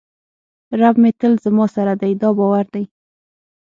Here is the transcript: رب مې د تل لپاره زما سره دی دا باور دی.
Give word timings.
رب 0.79 0.95
مې 1.01 1.11
د 1.13 1.17
تل 1.19 1.25
لپاره 1.33 1.43
زما 1.45 1.65
سره 1.75 1.93
دی 2.01 2.11
دا 2.21 2.29
باور 2.37 2.65
دی. 2.73 2.83